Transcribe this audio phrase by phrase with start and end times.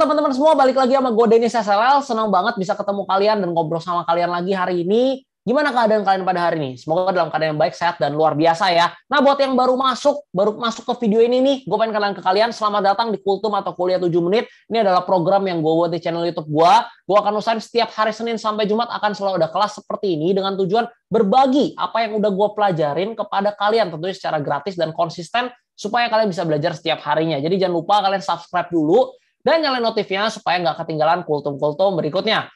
[0.00, 2.00] teman-teman semua, balik lagi sama gue Denis SLL.
[2.00, 5.28] Senang banget bisa ketemu kalian dan ngobrol sama kalian lagi hari ini.
[5.44, 6.70] Gimana keadaan kalian pada hari ini?
[6.76, 8.92] Semoga dalam keadaan yang baik, sehat, dan luar biasa ya.
[9.08, 12.20] Nah, buat yang baru masuk, baru masuk ke video ini nih, gue pengen kenalin ke
[12.20, 14.48] kalian, selamat datang di Kultum atau Kuliah 7 Menit.
[14.68, 16.72] Ini adalah program yang gue buat di channel YouTube gue.
[17.08, 20.60] Gue akan usahain setiap hari Senin sampai Jumat akan selalu ada kelas seperti ini dengan
[20.60, 26.12] tujuan berbagi apa yang udah gue pelajarin kepada kalian, tentunya secara gratis dan konsisten, supaya
[26.12, 27.40] kalian bisa belajar setiap harinya.
[27.40, 32.48] Jadi jangan lupa kalian subscribe dulu, dan nyalain notifnya supaya nggak ketinggalan kultum-kultum berikutnya.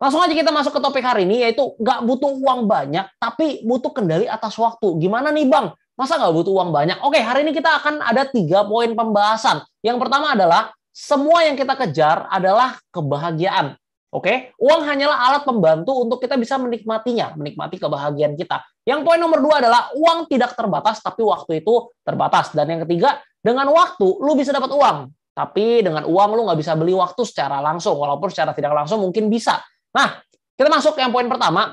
[0.00, 3.92] Langsung aja kita masuk ke topik hari ini, yaitu nggak butuh uang banyak, tapi butuh
[3.92, 4.96] kendali atas waktu.
[4.96, 5.76] Gimana nih Bang?
[5.92, 6.96] Masa nggak butuh uang banyak?
[7.04, 9.60] Oke, hari ini kita akan ada tiga poin pembahasan.
[9.84, 13.76] Yang pertama adalah, semua yang kita kejar adalah kebahagiaan.
[14.10, 18.64] Oke, uang hanyalah alat pembantu untuk kita bisa menikmatinya, menikmati kebahagiaan kita.
[18.88, 22.56] Yang poin nomor dua adalah uang tidak terbatas, tapi waktu itu terbatas.
[22.56, 26.76] Dan yang ketiga, dengan waktu lu bisa dapat uang, tapi dengan uang lu nggak bisa
[26.76, 29.56] beli waktu secara langsung, walaupun secara tidak langsung mungkin bisa.
[29.96, 30.20] Nah,
[30.52, 31.72] kita masuk ke yang poin pertama.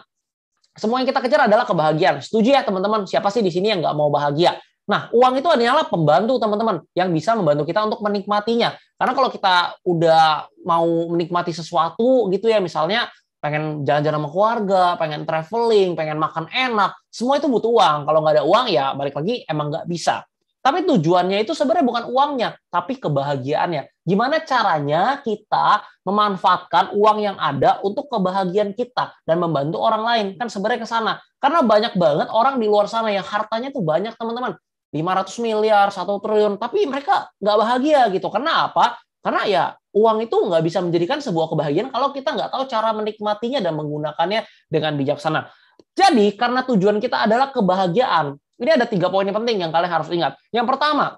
[0.80, 2.24] Semua yang kita kejar adalah kebahagiaan.
[2.24, 3.04] Setuju ya teman-teman?
[3.04, 4.56] Siapa sih di sini yang nggak mau bahagia?
[4.88, 8.72] Nah, uang itu adalah pembantu teman-teman yang bisa membantu kita untuk menikmatinya.
[8.96, 13.12] Karena kalau kita udah mau menikmati sesuatu gitu ya, misalnya
[13.44, 18.08] pengen jalan-jalan sama keluarga, pengen traveling, pengen makan enak, semua itu butuh uang.
[18.08, 20.24] Kalau nggak ada uang ya balik lagi emang nggak bisa.
[20.68, 23.88] Tapi tujuannya itu sebenarnya bukan uangnya, tapi kebahagiaannya.
[24.04, 30.26] Gimana caranya kita memanfaatkan uang yang ada untuk kebahagiaan kita dan membantu orang lain?
[30.36, 31.24] Kan sebenarnya ke sana.
[31.40, 34.60] Karena banyak banget orang di luar sana yang hartanya tuh banyak, teman-teman.
[34.92, 38.28] 500 miliar, 1 triliun, tapi mereka nggak bahagia gitu.
[38.28, 39.00] Karena apa?
[39.24, 39.64] Karena ya
[39.96, 44.44] uang itu nggak bisa menjadikan sebuah kebahagiaan kalau kita nggak tahu cara menikmatinya dan menggunakannya
[44.68, 45.48] dengan bijaksana.
[45.96, 50.10] Jadi karena tujuan kita adalah kebahagiaan, ini ada tiga poin yang penting yang kalian harus
[50.10, 50.34] ingat.
[50.50, 51.18] Yang pertama,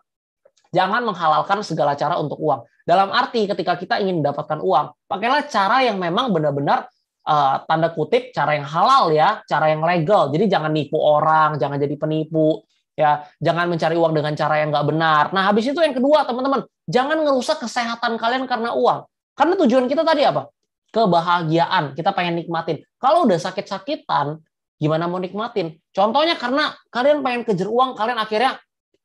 [0.76, 2.64] jangan menghalalkan segala cara untuk uang.
[2.84, 6.90] Dalam arti ketika kita ingin mendapatkan uang, pakailah cara yang memang benar-benar
[7.26, 10.34] uh, tanda kutip cara yang halal ya, cara yang legal.
[10.34, 12.66] Jadi jangan nipu orang, jangan jadi penipu,
[12.98, 15.24] ya, jangan mencari uang dengan cara yang nggak benar.
[15.32, 19.06] Nah, habis itu yang kedua, teman-teman, jangan ngerusak kesehatan kalian karena uang.
[19.38, 20.52] Karena tujuan kita tadi apa?
[20.90, 21.96] Kebahagiaan.
[21.96, 22.84] Kita pengen nikmatin.
[23.00, 24.42] Kalau udah sakit-sakitan,
[24.80, 25.76] gimana mau nikmatin?
[25.92, 28.58] Contohnya karena kalian pengen kejar uang, kalian akhirnya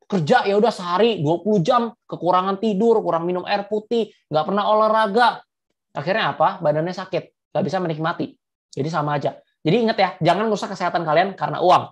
[0.06, 5.42] kerja ya udah sehari 20 jam, kekurangan tidur, kurang minum air putih, nggak pernah olahraga.
[5.90, 6.62] Akhirnya apa?
[6.62, 8.30] Badannya sakit, nggak bisa menikmati.
[8.70, 9.34] Jadi sama aja.
[9.64, 11.90] Jadi ingat ya, jangan rusak kesehatan kalian karena uang.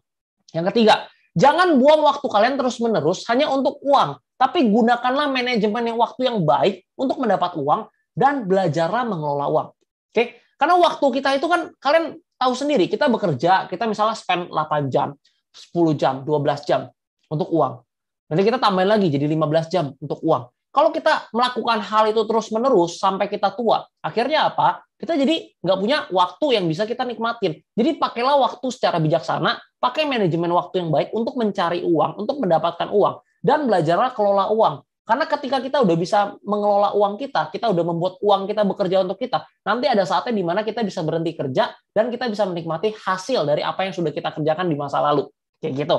[0.52, 6.28] Yang ketiga, jangan buang waktu kalian terus-menerus hanya untuk uang, tapi gunakanlah manajemen yang waktu
[6.28, 9.68] yang baik untuk mendapat uang dan belajarlah mengelola uang.
[10.12, 10.42] Oke?
[10.60, 15.14] Karena waktu kita itu kan kalian tahu sendiri, kita bekerja, kita misalnya spend 8 jam,
[15.54, 16.90] 10 jam, 12 jam
[17.30, 17.78] untuk uang.
[18.26, 20.50] Nanti kita tambahin lagi jadi 15 jam untuk uang.
[20.72, 24.80] Kalau kita melakukan hal itu terus-menerus sampai kita tua, akhirnya apa?
[24.96, 27.60] Kita jadi nggak punya waktu yang bisa kita nikmatin.
[27.76, 32.88] Jadi pakailah waktu secara bijaksana, pakai manajemen waktu yang baik untuk mencari uang, untuk mendapatkan
[32.88, 34.80] uang, dan belajarlah kelola uang.
[35.12, 39.20] Karena ketika kita udah bisa mengelola uang kita, kita udah membuat uang kita bekerja untuk
[39.20, 43.44] kita, nanti ada saatnya di mana kita bisa berhenti kerja dan kita bisa menikmati hasil
[43.44, 45.28] dari apa yang sudah kita kerjakan di masa lalu.
[45.60, 45.96] Kayak gitu.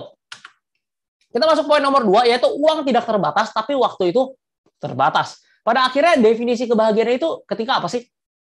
[1.30, 4.34] Kita masuk poin nomor dua, yaitu uang tidak terbatas, tapi waktu itu
[4.82, 5.46] terbatas.
[5.62, 8.10] Pada akhirnya definisi kebahagiaan itu ketika apa sih?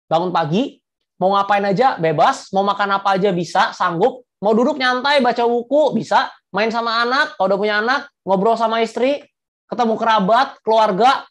[0.09, 0.81] Bangun pagi,
[1.21, 5.93] mau ngapain aja bebas, mau makan apa aja bisa, sanggup, mau duduk nyantai baca buku
[5.93, 9.21] bisa, main sama anak, kalau udah punya anak, ngobrol sama istri,
[9.67, 11.27] ketemu kerabat, keluarga,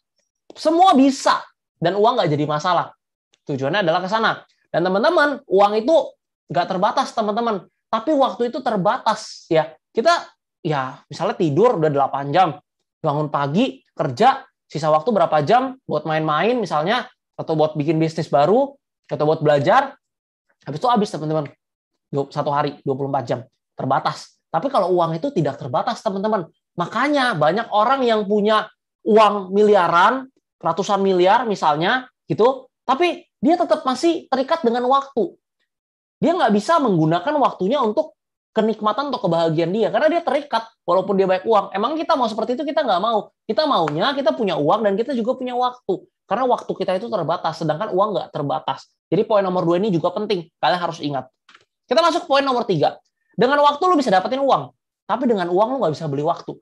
[0.53, 1.41] semua bisa.
[1.77, 2.93] Dan uang nggak jadi masalah.
[3.45, 4.41] Tujuannya adalah ke sana.
[4.73, 5.95] Dan teman-teman, uang itu
[6.49, 7.65] nggak terbatas, teman-teman.
[7.87, 9.47] Tapi waktu itu terbatas.
[9.47, 10.27] ya Kita,
[10.65, 12.57] ya misalnya tidur udah 8 jam.
[12.99, 18.73] Bangun pagi, kerja, sisa waktu berapa jam buat main-main misalnya, atau buat bikin bisnis baru,
[19.07, 19.95] atau buat belajar.
[20.65, 21.47] Habis itu habis, teman-teman.
[22.33, 23.39] Satu hari, 24 jam.
[23.77, 24.41] Terbatas.
[24.49, 26.49] Tapi kalau uang itu tidak terbatas, teman-teman.
[26.77, 28.69] Makanya banyak orang yang punya
[29.03, 30.29] uang miliaran,
[30.61, 35.33] ratusan miliar misalnya, gitu, tapi dia tetap masih terikat dengan waktu.
[36.17, 38.17] Dia nggak bisa menggunakan waktunya untuk
[38.53, 41.65] kenikmatan atau kebahagiaan dia karena dia terikat walaupun dia banyak uang.
[41.77, 43.29] Emang kita mau seperti itu kita nggak mau.
[43.45, 47.63] Kita maunya kita punya uang dan kita juga punya waktu karena waktu kita itu terbatas,
[47.63, 48.91] sedangkan uang nggak terbatas.
[49.07, 50.43] Jadi poin nomor dua ini juga penting.
[50.59, 51.31] Kalian harus ingat.
[51.87, 52.99] Kita masuk poin nomor tiga.
[53.37, 54.75] Dengan waktu lu bisa dapetin uang,
[55.07, 56.57] tapi dengan uang lu nggak bisa beli waktu.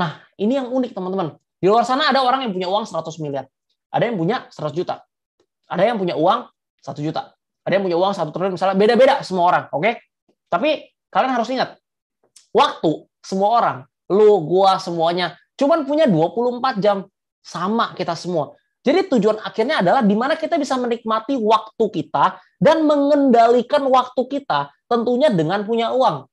[0.00, 1.36] Nah, ini yang unik teman-teman.
[1.60, 3.44] Di luar sana ada orang yang punya uang 100 miliar.
[3.92, 5.04] Ada yang punya 100 juta.
[5.68, 6.48] Ada yang punya uang
[6.80, 7.36] 1 juta.
[7.60, 8.76] Ada yang punya uang 1 triliun misalnya.
[8.80, 9.84] Beda-beda semua orang, oke?
[9.84, 9.94] Okay?
[10.48, 11.76] Tapi kalian harus ingat,
[12.50, 13.76] waktu semua orang,
[14.08, 17.04] lu, gua, semuanya, cuman punya 24 jam.
[17.40, 18.52] Sama kita semua.
[18.80, 24.72] Jadi tujuan akhirnya adalah di mana kita bisa menikmati waktu kita dan mengendalikan waktu kita
[24.88, 26.28] tentunya dengan punya uang.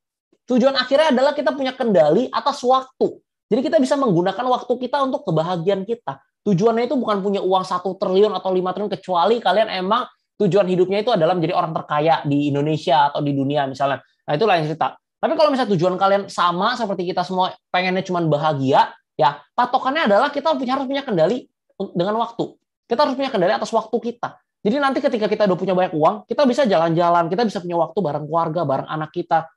[0.48, 3.20] Tujuan akhirnya adalah kita punya kendali atas waktu.
[3.48, 6.20] Jadi kita bisa menggunakan waktu kita untuk kebahagiaan kita.
[6.44, 10.08] Tujuannya itu bukan punya uang satu triliun atau lima triliun kecuali kalian emang
[10.40, 14.04] tujuan hidupnya itu adalah menjadi orang terkaya di Indonesia atau di dunia misalnya.
[14.28, 14.96] Nah itu lain cerita.
[15.18, 20.30] Tapi kalau misalnya tujuan kalian sama seperti kita semua pengennya cuma bahagia, ya patokannya adalah
[20.30, 21.50] kita harus punya kendali
[21.98, 22.54] dengan waktu.
[22.88, 24.38] Kita harus punya kendali atas waktu kita.
[24.62, 28.00] Jadi nanti ketika kita udah punya banyak uang, kita bisa jalan-jalan, kita bisa punya waktu
[28.04, 29.48] bareng keluarga, bareng anak kita.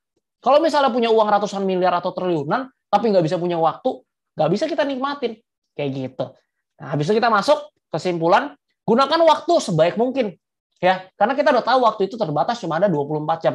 [0.40, 4.02] Kalau misalnya punya uang ratusan miliar atau triliunan, tapi nggak bisa punya waktu,
[4.34, 5.38] nggak bisa kita nikmatin.
[5.78, 6.24] Kayak gitu.
[6.82, 8.52] Nah, habis itu kita masuk kesimpulan,
[8.82, 10.34] gunakan waktu sebaik mungkin.
[10.82, 13.54] ya Karena kita udah tahu waktu itu terbatas cuma ada 24 jam.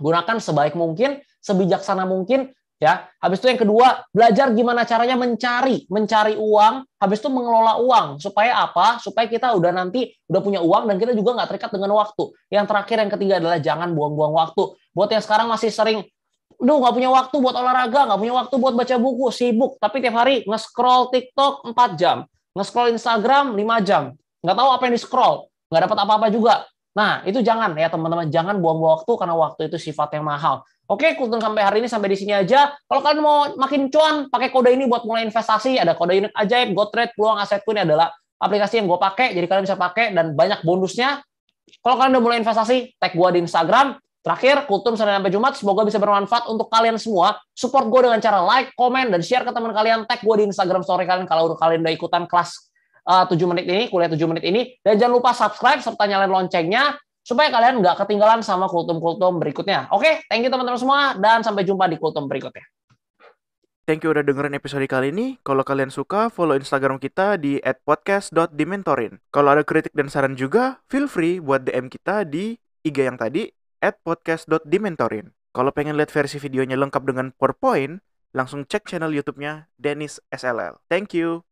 [0.00, 2.48] Gunakan sebaik mungkin, sebijaksana mungkin,
[2.80, 3.06] ya.
[3.20, 8.18] Habis itu yang kedua, belajar gimana caranya mencari, mencari uang, habis itu mengelola uang.
[8.18, 8.96] Supaya apa?
[8.98, 12.24] Supaya kita udah nanti udah punya uang dan kita juga nggak terikat dengan waktu.
[12.48, 14.62] Yang terakhir, yang ketiga adalah jangan buang-buang waktu.
[14.96, 16.02] Buat yang sekarang masih sering
[16.62, 19.82] Duh, nggak punya waktu buat olahraga, nggak punya waktu buat baca buku, sibuk.
[19.82, 22.22] Tapi tiap hari nge-scroll TikTok 4 jam
[22.52, 24.12] nge-scroll Instagram 5 jam,
[24.44, 26.54] nggak tahu apa yang di-scroll, nggak dapat apa-apa juga.
[26.92, 30.60] Nah, itu jangan ya teman-teman, jangan buang-buang waktu karena waktu itu sifatnya mahal.
[30.84, 32.76] Oke, kultur sampai hari ini sampai di sini aja.
[32.84, 35.80] Kalau kalian mau makin cuan, pakai kode ini buat mulai investasi.
[35.80, 39.64] Ada kode unik ajaib, GoTrade, peluang asetku ini adalah aplikasi yang gue pakai, jadi kalian
[39.64, 41.24] bisa pakai dan banyak bonusnya.
[41.80, 45.82] Kalau kalian udah mulai investasi, tag gue di Instagram, Terakhir, Kultum Senin sampai Jumat, semoga
[45.82, 47.42] bisa bermanfaat untuk kalian semua.
[47.58, 50.06] Support gue dengan cara like, komen, dan share ke teman kalian.
[50.06, 52.70] Tag gue di Instagram story kalian kalau kalian udah ikutan kelas
[53.10, 54.78] uh, 7 menit ini, kuliah 7 menit ini.
[54.78, 59.90] Dan jangan lupa subscribe serta nyalain loncengnya supaya kalian nggak ketinggalan sama kultum-kultum berikutnya.
[59.90, 62.62] Oke, thank you teman-teman semua, dan sampai jumpa di kultum berikutnya.
[63.82, 65.42] Thank you udah dengerin episode kali ini.
[65.42, 69.18] Kalau kalian suka, follow Instagram kita di @podcast.dimentorin.
[69.34, 72.54] Kalau ada kritik dan saran juga, feel free buat DM kita di
[72.86, 73.50] IG yang tadi
[73.82, 75.34] at podcast.dimentorin.
[75.52, 78.00] Kalau pengen lihat versi videonya lengkap dengan PowerPoint,
[78.32, 80.80] langsung cek channel YouTube-nya Dennis SLL.
[80.88, 81.44] Thank you.